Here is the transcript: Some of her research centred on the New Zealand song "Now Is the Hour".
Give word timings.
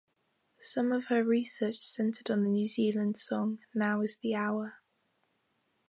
Some 0.57 0.91
of 0.91 1.05
her 1.09 1.23
research 1.23 1.79
centred 1.83 2.31
on 2.31 2.41
the 2.41 2.49
New 2.49 2.65
Zealand 2.65 3.19
song 3.19 3.59
"Now 3.75 4.01
Is 4.01 4.17
the 4.17 4.33
Hour". 4.33 4.79